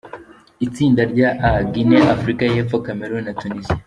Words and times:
Itsinda 0.65 1.01
rya 1.11 1.29
A: 1.49 1.51
Guinea, 1.73 2.03
Afurika 2.15 2.43
y’Epfo, 2.53 2.77
Cameroun 2.85 3.23
na 3.27 3.33
Tunisia. 3.41 3.75